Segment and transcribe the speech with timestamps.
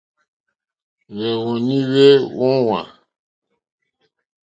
[1.13, 2.05] Hwɛ̂wɔ́nì hwé
[2.45, 2.85] ówàŋ.